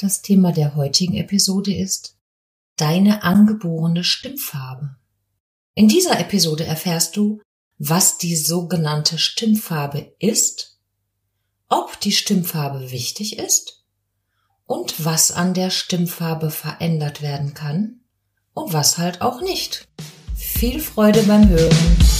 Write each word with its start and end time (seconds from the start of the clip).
Das 0.00 0.22
Thema 0.22 0.50
der 0.52 0.76
heutigen 0.76 1.14
Episode 1.16 1.76
ist 1.76 2.16
deine 2.76 3.22
angeborene 3.22 4.02
Stimmfarbe. 4.02 4.96
In 5.74 5.88
dieser 5.88 6.18
Episode 6.18 6.64
erfährst 6.64 7.18
du, 7.18 7.42
was 7.76 8.16
die 8.16 8.34
sogenannte 8.34 9.18
Stimmfarbe 9.18 10.14
ist, 10.18 10.80
ob 11.68 12.00
die 12.00 12.12
Stimmfarbe 12.12 12.90
wichtig 12.90 13.38
ist 13.38 13.84
und 14.64 15.04
was 15.04 15.32
an 15.32 15.52
der 15.52 15.68
Stimmfarbe 15.68 16.50
verändert 16.50 17.20
werden 17.20 17.52
kann 17.52 18.00
und 18.54 18.72
was 18.72 18.96
halt 18.96 19.20
auch 19.20 19.42
nicht. 19.42 19.86
Viel 20.34 20.80
Freude 20.80 21.24
beim 21.24 21.46
Hören. 21.46 22.19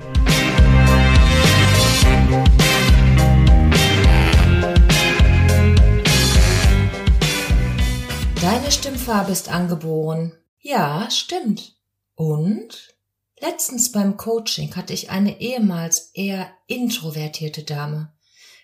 Deine 8.41 8.71
Stimmfarbe 8.71 9.31
ist 9.31 9.49
angeboren. 9.49 10.35
Ja, 10.57 11.11
stimmt. 11.11 11.75
Und? 12.15 12.95
Letztens 13.39 13.91
beim 13.91 14.17
Coaching 14.17 14.75
hatte 14.75 14.93
ich 14.93 15.11
eine 15.11 15.39
ehemals 15.39 16.09
eher 16.15 16.49
introvertierte 16.65 17.61
Dame. 17.61 18.11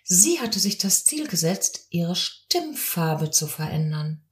Sie 0.03 0.39
hatte 0.39 0.58
sich 0.58 0.80
das 0.80 1.03
Ziel 1.03 1.28
gesetzt, 1.28 1.86
ihre 1.92 2.16
Stimmfarbe 2.16 3.30
zu 3.30 3.45
verändern. 3.45 4.23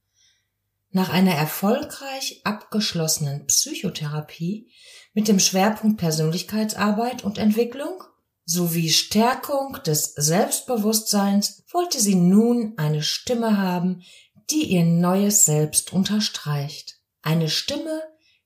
Nach 0.90 1.10
einer 1.10 1.36
erfolgreich 1.36 2.42
abgeschlossenen 2.44 3.46
Psychotherapie 3.46 4.72
mit 5.14 5.28
dem 5.28 5.40
Schwerpunkt 5.40 6.00
Persönlichkeitsarbeit 6.00 7.24
und 7.24 7.38
Entwicklung 7.38 8.04
sowie 8.46 8.90
Stärkung 8.90 9.78
des 9.86 10.14
Selbstbewusstseins 10.16 11.64
wollte 11.72 12.00
sie 12.00 12.16
nun 12.16 12.74
eine 12.78 13.04
Stimme 13.04 13.60
haben, 13.60 14.02
die 14.50 14.64
ihr 14.72 14.84
neues 14.84 15.46
Selbst 15.46 15.94
unterstreicht. 15.94 17.00
Eine 17.22 17.50
Stimme, 17.50 18.02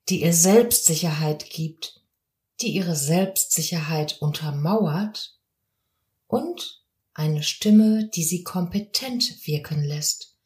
die 0.08 0.22
ihr 0.22 0.32
Selbstsicherheit 0.32 1.50
gibt, 1.50 2.02
die 2.60 2.68
ihre 2.68 2.96
Selbstsicherheit 2.96 4.20
untermauert 4.20 5.38
und 6.26 6.82
eine 7.14 7.42
Stimme, 7.42 8.08
die 8.14 8.22
sie 8.22 8.42
kompetent 8.42 9.46
wirken 9.46 9.82
lässt, 9.82 10.36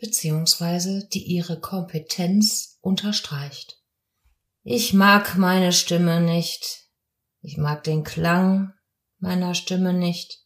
beziehungsweise 0.00 1.08
die 1.12 1.24
ihre 1.24 1.60
Kompetenz 1.60 2.78
unterstreicht. 2.80 3.80
Ich 4.64 4.92
mag 4.92 5.36
meine 5.36 5.72
Stimme 5.72 6.20
nicht. 6.20 6.86
Ich 7.40 7.56
mag 7.56 7.82
den 7.84 8.04
Klang 8.04 8.72
meiner 9.18 9.54
Stimme 9.54 9.92
nicht. 9.92 10.44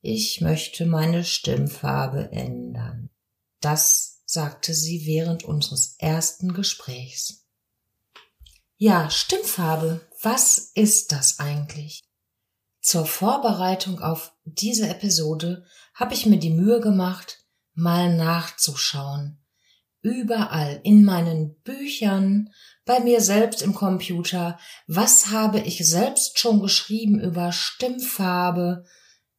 Ich 0.00 0.40
möchte 0.40 0.86
meine 0.86 1.24
Stimmfarbe 1.24 2.30
ändern. 2.32 2.99
Das 3.60 4.22
sagte 4.26 4.74
sie 4.74 5.06
während 5.06 5.44
unseres 5.44 5.96
ersten 5.98 6.54
Gesprächs. 6.54 7.46
Ja, 8.76 9.10
Stimmfarbe, 9.10 10.00
was 10.22 10.70
ist 10.74 11.12
das 11.12 11.38
eigentlich? 11.38 12.02
Zur 12.80 13.04
Vorbereitung 13.04 14.00
auf 14.00 14.32
diese 14.44 14.88
Episode 14.88 15.66
habe 15.94 16.14
ich 16.14 16.24
mir 16.24 16.38
die 16.38 16.50
Mühe 16.50 16.80
gemacht, 16.80 17.44
mal 17.74 18.14
nachzuschauen. 18.16 19.38
Überall 20.00 20.80
in 20.82 21.04
meinen 21.04 21.60
Büchern, 21.60 22.50
bei 22.86 23.00
mir 23.00 23.20
selbst 23.20 23.60
im 23.60 23.74
Computer, 23.74 24.58
was 24.86 25.26
habe 25.26 25.60
ich 25.60 25.86
selbst 25.86 26.38
schon 26.38 26.60
geschrieben 26.62 27.20
über 27.20 27.52
Stimmfarbe, 27.52 28.84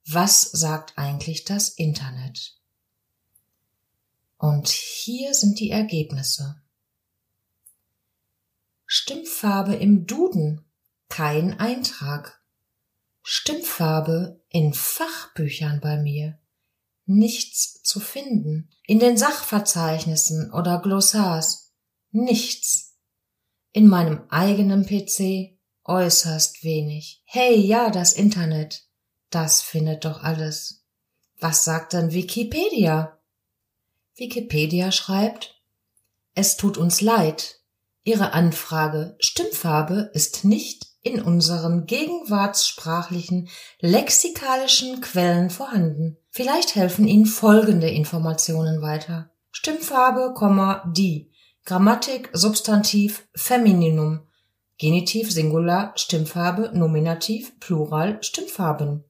was 0.06 0.44
sagt 0.44 0.98
eigentlich 0.98 1.46
das 1.46 1.70
Internet? 1.70 2.61
Und 4.42 4.70
hier 4.70 5.36
sind 5.36 5.60
die 5.60 5.70
Ergebnisse. 5.70 6.60
Stimmfarbe 8.88 9.76
im 9.76 10.08
Duden. 10.08 10.66
Kein 11.10 11.60
Eintrag. 11.60 12.42
Stimmfarbe 13.22 14.42
in 14.50 14.74
Fachbüchern 14.74 15.80
bei 15.80 15.98
mir. 16.02 16.40
Nichts 17.06 17.84
zu 17.84 18.00
finden. 18.00 18.72
In 18.88 18.98
den 18.98 19.16
Sachverzeichnissen 19.16 20.52
oder 20.52 20.82
Glossars. 20.82 21.76
Nichts. 22.10 22.98
In 23.74 23.86
meinem 23.86 24.24
eigenen 24.30 24.88
PC 24.88 25.56
äußerst 25.84 26.64
wenig. 26.64 27.22
Hey, 27.26 27.58
ja, 27.60 27.92
das 27.92 28.14
Internet. 28.14 28.88
Das 29.30 29.62
findet 29.62 30.04
doch 30.04 30.24
alles. 30.24 30.84
Was 31.40 31.64
sagt 31.64 31.94
denn 31.94 32.12
Wikipedia? 32.12 33.21
Wikipedia 34.22 34.92
schreibt, 34.92 35.56
es 36.36 36.56
tut 36.56 36.78
uns 36.78 37.02
leid, 37.02 37.60
Ihre 38.04 38.34
Anfrage 38.34 39.16
Stimmfarbe 39.20 40.12
ist 40.14 40.46
nicht 40.46 40.88
in 41.02 41.22
unseren 41.22 41.88
gegenwartssprachlichen 41.88 43.50
lexikalischen 43.80 45.02
Quellen 45.02 45.50
vorhanden. 45.50 46.18
Vielleicht 46.30 46.76
helfen 46.76 47.08
Ihnen 47.08 47.26
folgende 47.26 47.90
Informationen 47.90 48.82
weiter. 48.84 49.32
Stimmfarbe, 49.52 50.34
die, 50.96 51.32
Grammatik, 51.66 52.30
Substantiv, 52.34 53.28
Femininum, 53.36 54.22
Genitiv, 54.78 55.32
Singular, 55.32 55.94
Stimmfarbe, 55.96 56.72
Nominativ, 56.74 57.60
Plural, 57.60 58.22
Stimmfarben. 58.22 59.04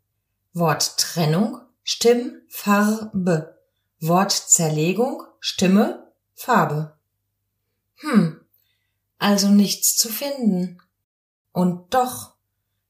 Worttrennung, 0.53 1.59
Stimmfarbe, 1.83 3.60
Wortzerlegung, 4.03 5.22
Stimme, 5.39 6.12
Farbe. 6.34 6.97
Hm, 7.97 8.41
also 9.19 9.50
nichts 9.50 9.95
zu 9.95 10.09
finden. 10.09 10.81
Und 11.51 11.94
doch, 11.94 12.34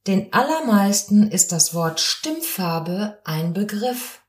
den 0.08 0.32
allermeisten 0.32 1.30
ist 1.30 1.52
das 1.52 1.74
Wort 1.74 2.00
Stimmfarbe 2.00 3.20
ein 3.26 3.52
Begriff. 3.52 4.22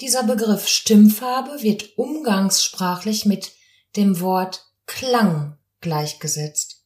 Dieser 0.00 0.22
Begriff 0.24 0.68
Stimmfarbe 0.68 1.62
wird 1.62 1.96
umgangssprachlich 1.96 3.24
mit 3.24 3.52
dem 3.96 4.20
Wort 4.20 4.66
Klang 4.84 5.56
gleichgesetzt. 5.80 6.84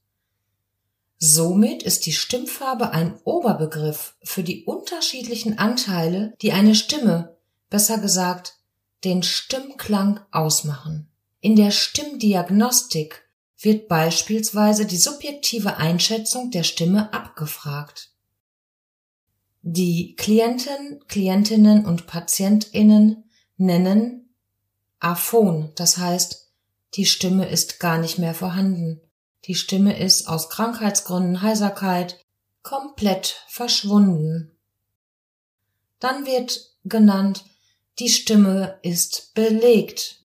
Somit 1.19 1.83
ist 1.83 2.07
die 2.07 2.13
Stimmfarbe 2.13 2.91
ein 2.91 3.19
Oberbegriff 3.25 4.15
für 4.23 4.45
die 4.45 4.65
unterschiedlichen 4.67 5.59
Anteile, 5.59 6.35
die 6.43 6.53
eine 6.53 6.77
Stimme, 6.77 7.37
besser 7.71 7.99
gesagt 7.99 8.57
den 9.05 9.23
Stimmklang 9.23 10.21
ausmachen. 10.31 11.09
In 11.41 11.57
der 11.57 11.71
Stimmdiagnostik 11.71 13.29
wird 13.59 13.89
beispielsweise 13.89 14.87
die 14.87 14.97
subjektive 14.97 15.77
Einschätzung 15.77 16.51
der 16.51 16.63
Stimme 16.63 17.13
abgefragt. 17.13 18.11
Die 19.63 20.15
Klienten, 20.17 21.05
Klientinnen 21.09 21.85
und 21.87 22.07
Patientinnen 22.07 23.25
nennen 23.57 24.35
Aphon, 25.01 25.73
das 25.75 25.99
heißt, 25.99 26.53
die 26.95 27.07
Stimme 27.07 27.49
ist 27.49 27.81
gar 27.81 27.99
nicht 27.99 28.19
mehr 28.19 28.35
vorhanden. 28.35 29.01
Die 29.45 29.55
Stimme 29.55 29.99
ist 29.99 30.29
aus 30.29 30.49
Krankheitsgründen, 30.51 31.43
Heiserkeit 31.43 32.19
komplett 32.63 33.45
verschwunden. 33.49 34.57
Dann 36.01 36.27
wird 36.27 36.75
genannt 36.85 37.45
die 37.99 38.11
Stimme 38.11 38.79
ist 38.83 39.35
belegt. 39.35 40.25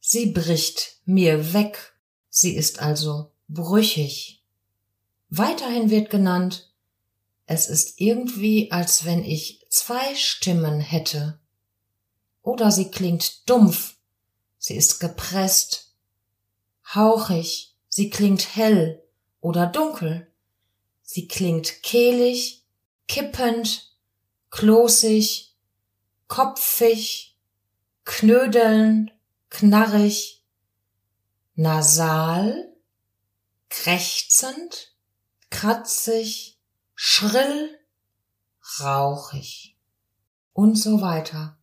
Sie 0.00 0.26
bricht 0.26 0.98
mir 1.04 1.52
weg. 1.52 1.94
Sie 2.28 2.54
ist 2.54 2.80
also 2.80 3.32
brüchig. 3.48 4.44
Weiterhin 5.28 5.90
wird 5.90 6.10
genannt, 6.10 6.72
es 7.46 7.68
ist 7.68 8.00
irgendwie, 8.00 8.70
als 8.72 9.04
wenn 9.04 9.24
ich 9.24 9.64
zwei 9.68 10.14
Stimmen 10.14 10.80
hätte. 10.80 11.38
Oder 12.42 12.70
sie 12.70 12.90
klingt 12.90 13.48
dumpf. 13.48 13.96
Sie 14.58 14.74
ist 14.74 14.98
gepresst. 14.98 15.92
Hauchig. 16.94 17.74
Sie 17.88 18.10
klingt 18.10 18.56
hell 18.56 19.02
oder 19.40 19.66
dunkel. 19.66 20.30
Sie 21.02 21.28
klingt 21.28 21.82
kehlig, 21.82 22.64
kippend, 23.06 23.92
klosig, 24.50 25.45
kopfig, 26.28 27.36
knödeln, 28.04 29.10
knarrig, 29.50 30.44
nasal, 31.54 32.72
krächzend, 33.68 34.94
kratzig, 35.50 36.58
schrill, 36.94 37.78
rauchig 38.80 39.76
und 40.52 40.76
so 40.76 41.00
weiter. 41.00 41.56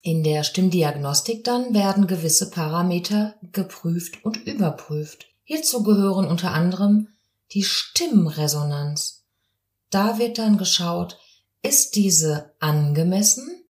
In 0.00 0.22
der 0.22 0.44
Stimmdiagnostik 0.44 1.42
dann 1.42 1.74
werden 1.74 2.06
gewisse 2.06 2.50
Parameter 2.50 3.34
geprüft 3.52 4.24
und 4.24 4.36
überprüft. 4.46 5.26
Hierzu 5.42 5.82
gehören 5.82 6.26
unter 6.26 6.52
anderem 6.52 7.08
die 7.52 7.64
Stimmresonanz. 7.64 9.24
Da 9.90 10.18
wird 10.18 10.38
dann 10.38 10.58
geschaut, 10.58 11.18
ist 11.62 11.96
diese 11.96 12.54
angemessen? 12.60 13.65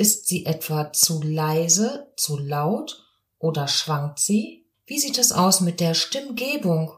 Ist 0.00 0.28
sie 0.28 0.46
etwa 0.46 0.94
zu 0.94 1.20
leise, 1.20 2.10
zu 2.16 2.38
laut 2.38 3.04
oder 3.38 3.68
schwankt 3.68 4.18
sie? 4.18 4.64
Wie 4.86 4.98
sieht 4.98 5.18
es 5.18 5.30
aus 5.30 5.60
mit 5.60 5.78
der 5.78 5.92
Stimmgebung? 5.92 6.94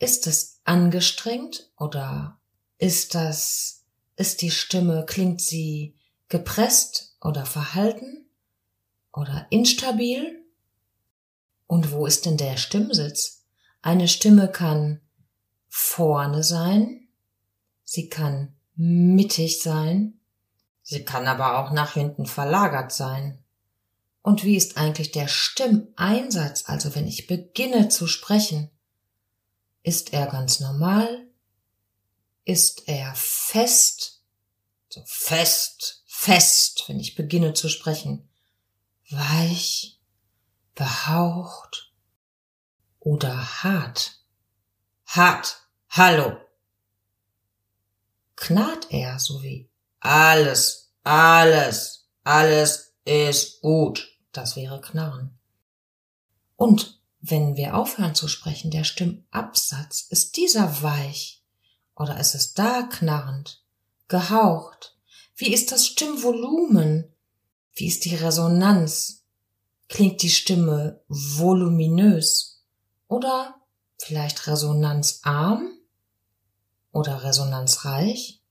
Ist 0.00 0.26
es 0.26 0.58
angestrengt 0.64 1.70
oder 1.78 2.40
ist 2.78 3.14
das, 3.14 3.84
ist 4.16 4.42
die 4.42 4.50
Stimme, 4.50 5.06
klingt 5.06 5.40
sie 5.40 5.94
gepresst 6.28 7.14
oder 7.20 7.46
verhalten 7.46 8.26
oder 9.12 9.46
instabil? 9.50 10.44
Und 11.68 11.92
wo 11.92 12.04
ist 12.04 12.26
denn 12.26 12.36
der 12.36 12.56
Stimmsitz? 12.56 13.44
Eine 13.80 14.08
Stimme 14.08 14.50
kann 14.50 15.02
vorne 15.68 16.42
sein, 16.42 17.06
sie 17.84 18.08
kann 18.08 18.56
mittig 18.74 19.62
sein, 19.62 20.19
sie 20.90 21.04
kann 21.04 21.28
aber 21.28 21.58
auch 21.58 21.70
nach 21.70 21.92
hinten 21.92 22.26
verlagert 22.26 22.90
sein. 22.90 23.44
Und 24.22 24.42
wie 24.42 24.56
ist 24.56 24.76
eigentlich 24.76 25.12
der 25.12 25.28
Stimmeinsatz, 25.28 26.64
also 26.66 26.96
wenn 26.96 27.06
ich 27.06 27.28
beginne 27.28 27.88
zu 27.88 28.08
sprechen? 28.08 28.70
Ist 29.84 30.12
er 30.12 30.26
ganz 30.26 30.58
normal? 30.58 31.28
Ist 32.44 32.88
er 32.88 33.14
fest? 33.14 34.24
So 34.88 35.00
fest, 35.06 36.02
fest, 36.06 36.82
wenn 36.88 36.98
ich 36.98 37.14
beginne 37.14 37.54
zu 37.54 37.68
sprechen. 37.68 38.28
Weich, 39.10 40.00
behaucht 40.74 41.94
oder 42.98 43.62
hart. 43.62 44.24
Hart. 45.06 45.68
Hallo. 45.88 46.36
Knarrt 48.34 48.88
er 48.90 49.20
so 49.20 49.40
wie 49.42 49.70
alles, 50.00 50.79
alles, 51.02 52.08
alles 52.24 52.94
ist 53.04 53.60
gut. 53.60 54.08
Das 54.32 54.56
wäre 54.56 54.80
Knarren. 54.80 55.38
Und 56.56 57.00
wenn 57.20 57.56
wir 57.56 57.76
aufhören 57.76 58.14
zu 58.14 58.28
sprechen, 58.28 58.70
der 58.70 58.84
Stimmabsatz, 58.84 60.02
ist 60.02 60.36
dieser 60.36 60.82
weich 60.82 61.42
oder 61.94 62.18
ist 62.18 62.34
es 62.34 62.54
da 62.54 62.82
knarrend, 62.82 63.62
gehaucht? 64.08 64.96
Wie 65.36 65.52
ist 65.52 65.72
das 65.72 65.86
Stimmvolumen? 65.86 67.14
Wie 67.74 67.86
ist 67.86 68.04
die 68.04 68.14
Resonanz? 68.14 69.24
Klingt 69.88 70.22
die 70.22 70.30
Stimme 70.30 71.02
voluminös 71.08 72.62
oder 73.08 73.56
vielleicht 73.98 74.46
resonanzarm 74.46 75.72
oder 76.92 77.22
resonanzreich? 77.24 78.42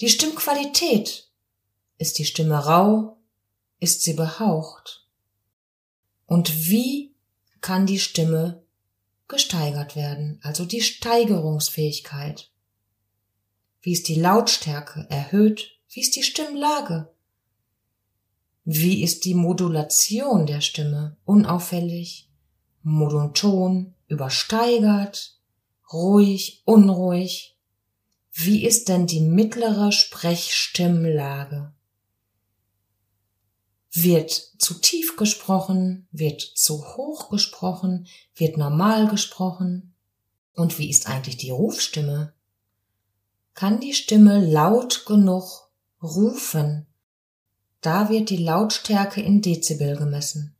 Die 0.00 0.08
Stimmqualität. 0.08 1.30
Ist 1.98 2.18
die 2.18 2.24
Stimme 2.24 2.66
rau? 2.66 3.18
Ist 3.78 4.02
sie 4.02 4.14
behaucht? 4.14 5.06
Und 6.26 6.68
wie 6.68 7.14
kann 7.60 7.86
die 7.86 7.98
Stimme 7.98 8.62
gesteigert 9.28 9.96
werden, 9.96 10.38
also 10.42 10.64
die 10.64 10.80
Steigerungsfähigkeit? 10.80 12.50
Wie 13.80 13.92
ist 13.92 14.08
die 14.08 14.20
Lautstärke 14.20 15.06
erhöht? 15.10 15.78
Wie 15.90 16.00
ist 16.00 16.16
die 16.16 16.22
Stimmlage? 16.22 17.10
Wie 18.64 19.02
ist 19.02 19.24
die 19.26 19.34
Modulation 19.34 20.46
der 20.46 20.62
Stimme? 20.62 21.16
Unauffällig, 21.24 22.30
monoton, 22.82 23.94
übersteigert, 24.08 25.38
ruhig, 25.92 26.62
unruhig? 26.64 27.56
Wie 28.32 28.64
ist 28.66 28.88
denn 28.88 29.06
die 29.06 29.20
mittlere 29.20 29.92
Sprechstimmlage? 29.92 31.72
Wird 33.96 34.32
zu 34.58 34.74
tief 34.74 35.16
gesprochen? 35.16 36.08
Wird 36.10 36.40
zu 36.40 36.96
hoch 36.96 37.30
gesprochen? 37.30 38.08
Wird 38.34 38.56
normal 38.56 39.06
gesprochen? 39.06 39.94
Und 40.54 40.80
wie 40.80 40.90
ist 40.90 41.08
eigentlich 41.08 41.36
die 41.36 41.50
Rufstimme? 41.50 42.34
Kann 43.54 43.78
die 43.78 43.94
Stimme 43.94 44.44
laut 44.44 45.06
genug 45.06 45.70
rufen? 46.02 46.88
Da 47.82 48.08
wird 48.08 48.30
die 48.30 48.38
Lautstärke 48.38 49.22
in 49.22 49.42
Dezibel 49.42 49.96
gemessen. 49.96 50.56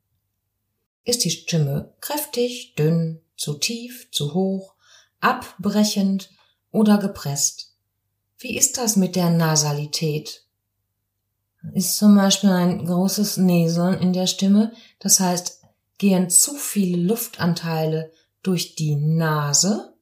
Ist 1.03 1.25
die 1.25 1.31
Stimme 1.31 1.93
kräftig, 2.01 2.77
dünn, 2.77 3.21
zu 3.37 3.55
tief, 3.55 4.09
zu 4.13 4.35
hoch, 4.35 4.75
abbrechend 5.19 6.31
oder 6.71 6.99
gepresst? 6.99 7.75
Wie 8.39 8.57
ist 8.57 8.79
das 8.79 8.95
mit 8.95 9.17
der 9.17 9.31
Nasalität? 9.31 10.44
Ist 11.73 11.97
zum 11.97 12.17
Beispiel 12.17 12.51
ein 12.51 12.85
großes 12.85 13.39
Näseln 13.39 13.99
in 14.01 14.13
der 14.13 14.27
Stimme. 14.27 14.73
Das 14.99 15.21
heißt, 15.21 15.63
gehen 15.99 16.29
zu 16.29 16.55
viele 16.55 16.99
Luftanteile 16.99 18.13
durch 18.43 18.75
die 18.75 18.97
Nase, 18.97 19.95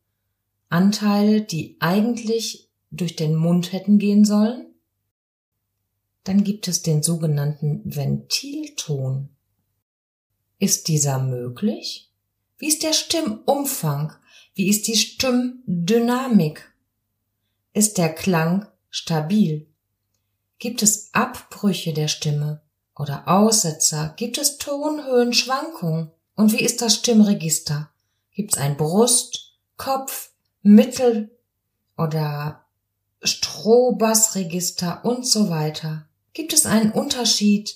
Anteile, 0.68 1.42
die 1.42 1.76
eigentlich 1.80 2.70
durch 2.90 3.16
den 3.16 3.36
Mund 3.36 3.72
hätten 3.72 3.98
gehen 3.98 4.24
sollen. 4.24 4.66
Dann 6.24 6.44
gibt 6.44 6.68
es 6.68 6.82
den 6.82 7.02
sogenannten 7.02 7.82
Ventilton. 7.84 9.28
Ist 10.58 10.88
dieser 10.88 11.18
möglich? 11.18 12.10
Wie 12.58 12.68
ist 12.68 12.82
der 12.82 12.92
Stimmumfang? 12.92 14.12
Wie 14.54 14.68
ist 14.68 14.86
die 14.86 14.96
Stimmdynamik? 14.96 16.72
Ist 17.72 17.98
der 17.98 18.14
Klang 18.14 18.66
stabil? 18.88 19.71
Gibt 20.62 20.80
es 20.84 21.08
Abbrüche 21.12 21.92
der 21.92 22.06
Stimme 22.06 22.62
oder 22.94 23.26
Aussetzer? 23.26 24.14
Gibt 24.16 24.38
es 24.38 24.58
Tonhöhenschwankungen? 24.58 26.12
Und 26.36 26.52
wie 26.52 26.62
ist 26.62 26.80
das 26.80 26.94
Stimmregister? 26.94 27.90
Gibt 28.30 28.52
es 28.52 28.58
ein 28.60 28.76
Brust, 28.76 29.56
Kopf, 29.76 30.30
Mittel 30.62 31.36
oder 31.98 32.64
Strohbassregister 33.24 35.04
und 35.04 35.26
so 35.26 35.50
weiter? 35.50 36.06
Gibt 36.32 36.52
es 36.52 36.64
einen 36.64 36.92
Unterschied 36.92 37.74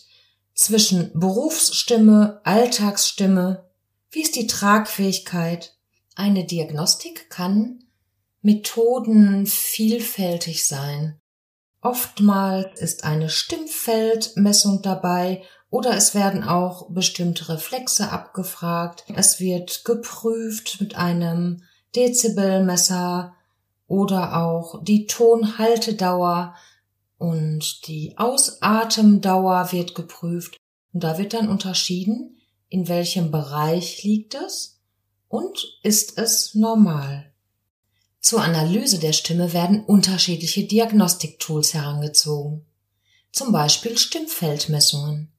zwischen 0.54 1.10
Berufsstimme, 1.18 2.40
Alltagsstimme? 2.44 3.68
Wie 4.12 4.22
ist 4.22 4.36
die 4.36 4.46
Tragfähigkeit? 4.46 5.74
Eine 6.14 6.44
Diagnostik 6.44 7.30
kann 7.30 7.82
Methoden 8.42 9.44
vielfältig 9.46 10.68
sein. 10.68 11.20
Oftmals 11.86 12.80
ist 12.80 13.04
eine 13.04 13.30
Stimmfeldmessung 13.30 14.82
dabei 14.82 15.44
oder 15.70 15.96
es 15.96 16.16
werden 16.16 16.42
auch 16.42 16.90
bestimmte 16.90 17.48
Reflexe 17.48 18.10
abgefragt. 18.10 19.04
Es 19.14 19.38
wird 19.38 19.84
geprüft 19.84 20.80
mit 20.80 20.96
einem 20.96 21.62
Dezibelmesser 21.94 23.36
oder 23.86 24.36
auch 24.42 24.82
die 24.82 25.06
Tonhaltedauer 25.06 26.56
und 27.18 27.86
die 27.86 28.18
Ausatemdauer 28.18 29.70
wird 29.70 29.94
geprüft. 29.94 30.56
Und 30.92 31.04
da 31.04 31.18
wird 31.18 31.34
dann 31.34 31.48
unterschieden, 31.48 32.36
in 32.68 32.88
welchem 32.88 33.30
Bereich 33.30 34.02
liegt 34.02 34.34
es 34.34 34.80
und 35.28 35.78
ist 35.84 36.18
es 36.18 36.52
normal. 36.56 37.32
Zur 38.26 38.42
Analyse 38.42 38.98
der 38.98 39.12
Stimme 39.12 39.52
werden 39.52 39.84
unterschiedliche 39.84 40.64
Diagnostiktools 40.64 41.74
herangezogen, 41.74 42.66
zum 43.30 43.52
Beispiel 43.52 43.96
Stimmfeldmessungen. 43.96 45.30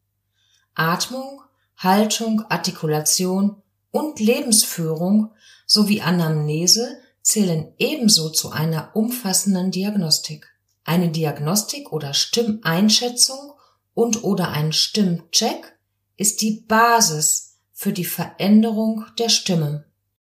Atmung, 0.74 1.41
Haltung, 1.75 2.46
Artikulation 2.48 3.62
und 3.91 4.22
Lebensführung 4.22 5.34
sowie 5.65 6.00
Anamnese 6.00 6.98
zählen 7.22 7.74
ebenso 7.77 8.29
zu 8.29 8.51
einer 8.51 8.96
umfassenden 8.96 9.70
Diagnostik. 9.70 10.48
Eine 10.86 11.10
Diagnostik 11.10 11.91
oder 11.91 12.13
Stimmeinschätzung 12.13 13.51
und 13.96 14.24
oder 14.24 14.51
ein 14.51 14.72
Stimmcheck 14.72 15.77
ist 16.15 16.39
die 16.39 16.63
Basis 16.65 17.58
für 17.74 17.91
die 17.91 18.06
Veränderung 18.06 19.03
der 19.20 19.27
Stimme. 19.27 19.84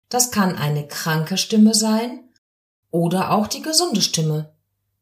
Das 0.09 0.31
kann 0.31 0.57
eine 0.57 0.89
kranke 0.89 1.37
Stimme 1.37 1.75
sein 1.75 2.26
oder 2.91 3.33
auch 3.33 3.47
die 3.47 3.63
gesunde 3.63 4.03
Stimme. 4.03 4.53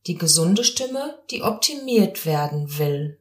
Die 0.06 0.16
gesunde 0.16 0.64
Stimme, 0.64 1.18
die 1.30 1.42
optimiert 1.42 2.26
werden 2.26 2.78
will. 2.78 3.18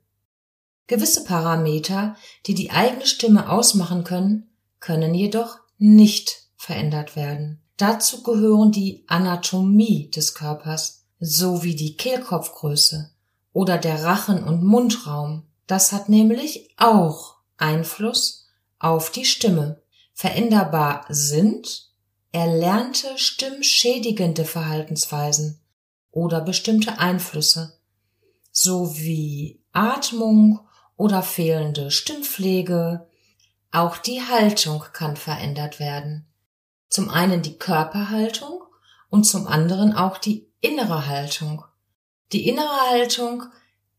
Gewisse 0.88 1.24
Parameter, 1.24 2.16
die 2.46 2.56
die 2.56 2.72
eigene 2.72 3.06
Stimme 3.06 3.50
ausmachen 3.50 4.04
können, 4.04 4.50
können 4.80 5.14
jedoch 5.14 5.60
nicht 5.78 6.44
verändert 6.58 7.16
werden. 7.16 7.62
Dazu 7.78 8.22
gehören 8.24 8.72
die 8.72 9.04
Anatomie 9.08 10.10
des 10.12 10.34
Körpers 10.34 11.06
sowie 11.20 11.76
die 11.76 11.96
Kehlkopfgröße 11.96 13.12
oder 13.54 13.78
der 13.78 14.04
Rachen- 14.04 14.44
und 14.44 14.64
Mundraum. 14.64 15.44
Das 15.68 15.92
hat 15.92 16.10
nämlich 16.10 16.70
auch 16.78 17.36
Einfluss 17.58 18.50
auf 18.80 19.10
die 19.10 19.26
Stimme. 19.26 19.82
Veränderbar 20.14 21.06
sind 21.10 21.93
erlernte 22.34 23.18
stimmschädigende 23.18 24.44
Verhaltensweisen 24.44 25.62
oder 26.12 26.42
bestimmte 26.42 26.98
Einflüsse 27.00 27.80
sowie 28.52 29.62
Atmung 29.72 30.60
oder 30.98 31.22
fehlende 31.22 31.92
Stimmpflege. 31.92 33.08
Auch 33.72 33.98
die 33.98 34.22
Haltung 34.22 34.84
kann 34.94 35.16
verändert 35.16 35.80
werden. 35.80 36.28
Zum 36.90 37.10
einen 37.10 37.44
die 37.44 37.58
Körperhaltung 37.58 38.62
und 39.10 39.26
zum 39.26 39.48
anderen 39.48 39.94
auch 39.94 40.18
die 40.18 40.48
innere 40.60 41.08
Haltung. 41.08 41.64
Die 42.32 42.48
innere 42.48 42.90
Haltung 42.90 43.44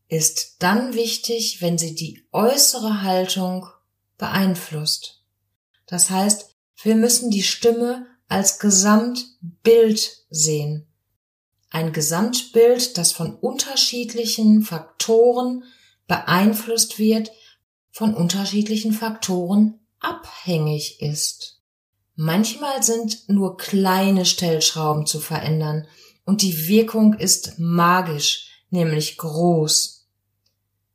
ist 0.09 0.57
dann 0.59 0.93
wichtig, 0.93 1.61
wenn 1.61 1.77
sie 1.77 1.95
die 1.95 2.27
äußere 2.33 3.01
Haltung 3.01 3.67
beeinflusst. 4.17 5.23
Das 5.85 6.09
heißt, 6.09 6.55
wir 6.81 6.95
müssen 6.95 7.31
die 7.31 7.43
Stimme 7.43 8.07
als 8.27 8.59
Gesamtbild 8.59 10.25
sehen. 10.29 10.87
Ein 11.69 11.93
Gesamtbild, 11.93 12.97
das 12.97 13.11
von 13.11 13.35
unterschiedlichen 13.35 14.61
Faktoren 14.61 15.63
beeinflusst 16.07 16.99
wird, 16.99 17.31
von 17.91 18.13
unterschiedlichen 18.13 18.93
Faktoren 18.93 19.79
abhängig 19.99 21.01
ist. 21.01 21.61
Manchmal 22.15 22.81
sind 22.83 23.27
nur 23.27 23.57
kleine 23.57 24.25
Stellschrauben 24.25 25.05
zu 25.05 25.19
verändern 25.19 25.87
und 26.25 26.41
die 26.41 26.67
Wirkung 26.67 27.13
ist 27.13 27.59
magisch, 27.59 28.63
nämlich 28.69 29.17
groß. 29.17 30.07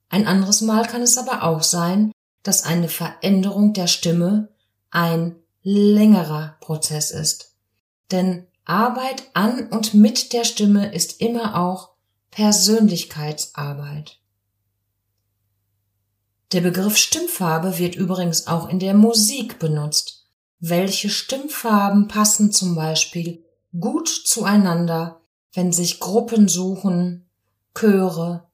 Ein 0.08 0.26
anderes 0.26 0.60
Mal 0.60 0.86
kann 0.86 1.02
es 1.02 1.18
aber 1.18 1.44
auch 1.44 1.62
sein, 1.62 2.10
dass 2.42 2.64
eine 2.64 2.88
Veränderung 2.88 3.74
der 3.74 3.86
Stimme 3.86 4.48
ein 4.90 5.36
längerer 5.62 6.56
Prozess 6.60 7.10
ist. 7.10 7.54
Denn 8.10 8.46
Arbeit 8.64 9.24
an 9.34 9.68
und 9.68 9.94
mit 9.94 10.32
der 10.32 10.44
Stimme 10.44 10.94
ist 10.94 11.20
immer 11.20 11.60
auch 11.60 11.90
Persönlichkeitsarbeit. 12.30 14.18
Der 16.52 16.60
Begriff 16.60 16.96
Stimmfarbe 16.96 17.78
wird 17.78 17.94
übrigens 17.94 18.46
auch 18.46 18.68
in 18.68 18.78
der 18.78 18.94
Musik 18.94 19.58
benutzt. 19.58 20.26
Welche 20.58 21.08
Stimmfarben 21.08 22.08
passen 22.08 22.52
zum 22.52 22.74
Beispiel 22.74 23.44
gut 23.78 24.08
zueinander, 24.08 25.20
wenn 25.52 25.72
sich 25.72 26.00
Gruppen 26.00 26.48
suchen, 26.48 27.28
Chöre 27.74 28.48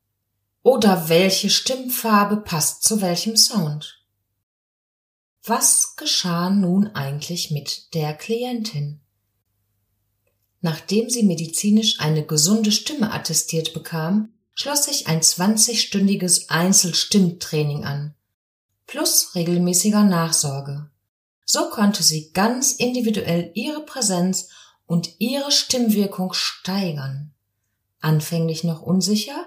oder 0.63 1.09
welche 1.09 1.49
Stimmfarbe 1.49 2.39
passt 2.39 2.83
zu 2.83 3.01
welchem 3.01 3.37
Sound? 3.37 4.06
Was 5.49 5.95
geschah 5.95 6.51
nun 6.51 6.89
eigentlich 6.89 7.53
mit 7.53 7.95
der 7.95 8.15
Klientin? 8.15 9.01
Nachdem 10.61 11.09
sie 11.09 11.23
medizinisch 11.23 12.01
eine 12.01 12.27
gesunde 12.27 12.73
Stimme 12.73 13.13
attestiert 13.13 13.73
bekam, 13.73 14.31
schloss 14.55 14.87
sich 14.87 15.07
ein 15.07 15.21
20-stündiges 15.21 16.49
Einzelstimmtraining 16.49 17.85
an, 17.85 18.17
plus 18.89 19.37
regelmäßiger 19.37 20.03
Nachsorge. 20.03 20.91
So 21.45 21.71
konnte 21.71 22.03
sie 22.03 22.33
ganz 22.33 22.73
individuell 22.73 23.53
ihre 23.55 23.85
Präsenz 23.85 24.49
und 24.85 25.21
ihre 25.21 25.53
Stimmwirkung 25.53 26.33
steigern. 26.33 27.33
Anfänglich 28.01 28.65
noch 28.65 28.83
unsicher, 28.83 29.47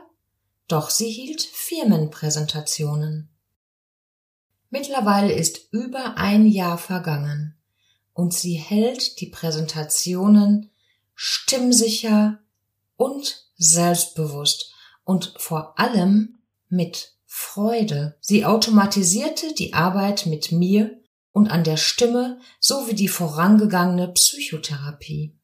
doch 0.69 0.91
sie 0.91 1.11
hielt 1.11 1.41
Firmenpräsentationen. 1.41 3.27
Mittlerweile 4.69 5.33
ist 5.33 5.71
über 5.71 6.17
ein 6.17 6.45
Jahr 6.47 6.77
vergangen 6.77 7.57
und 8.13 8.33
sie 8.33 8.53
hält 8.53 9.19
die 9.19 9.27
Präsentationen 9.27 10.69
stimmsicher 11.15 12.39
und 12.95 13.47
selbstbewusst 13.57 14.73
und 15.03 15.33
vor 15.37 15.79
allem 15.79 16.39
mit 16.69 17.13
Freude. 17.25 18.17
Sie 18.21 18.45
automatisierte 18.45 19.53
die 19.53 19.73
Arbeit 19.73 20.25
mit 20.25 20.51
mir 20.51 20.99
und 21.31 21.49
an 21.49 21.63
der 21.63 21.77
Stimme 21.77 22.39
sowie 22.59 22.93
die 22.93 23.07
vorangegangene 23.07 24.09
Psychotherapie. 24.09 25.37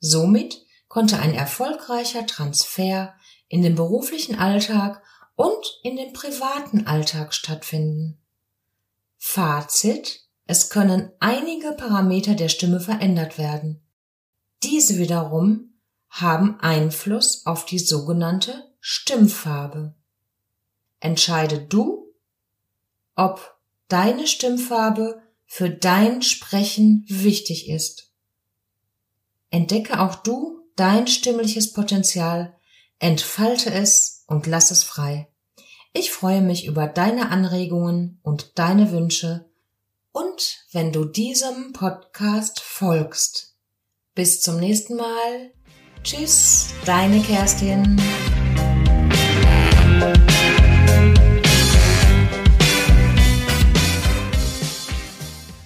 Somit 0.00 0.64
konnte 0.88 1.18
ein 1.18 1.34
erfolgreicher 1.34 2.26
Transfer 2.26 3.14
in 3.48 3.62
den 3.62 3.74
beruflichen 3.74 4.38
Alltag 4.38 5.02
und 5.36 5.80
in 5.82 5.96
den 5.96 6.12
privaten 6.12 6.86
Alltag 6.86 7.34
stattfinden. 7.34 8.19
Fazit. 9.22 10.22
Es 10.46 10.70
können 10.70 11.12
einige 11.20 11.72
Parameter 11.72 12.34
der 12.34 12.48
Stimme 12.48 12.80
verändert 12.80 13.38
werden. 13.38 13.86
Diese 14.64 14.98
wiederum 14.98 15.74
haben 16.08 16.58
Einfluss 16.58 17.46
auf 17.46 17.66
die 17.66 17.78
sogenannte 17.78 18.74
Stimmfarbe. 18.80 19.94
Entscheide 20.98 21.60
du, 21.60 22.12
ob 23.14 23.56
deine 23.86 24.26
Stimmfarbe 24.26 25.22
für 25.46 25.70
dein 25.70 26.22
Sprechen 26.22 27.04
wichtig 27.06 27.68
ist. 27.68 28.12
Entdecke 29.50 30.00
auch 30.00 30.16
du 30.16 30.64
dein 30.76 31.06
stimmliches 31.06 31.72
Potenzial, 31.72 32.56
entfalte 32.98 33.70
es 33.72 34.24
und 34.26 34.46
lass 34.46 34.70
es 34.70 34.82
frei. 34.82 35.29
Ich 35.92 36.12
freue 36.12 36.40
mich 36.40 36.66
über 36.66 36.86
deine 36.86 37.30
Anregungen 37.30 38.20
und 38.22 38.58
deine 38.60 38.92
Wünsche 38.92 39.50
und 40.12 40.64
wenn 40.70 40.92
du 40.92 41.04
diesem 41.04 41.72
Podcast 41.72 42.60
folgst. 42.60 43.56
Bis 44.14 44.40
zum 44.40 44.60
nächsten 44.60 44.96
Mal. 44.96 45.52
Tschüss, 46.04 46.72
deine 46.86 47.20
Kerstin. 47.20 48.00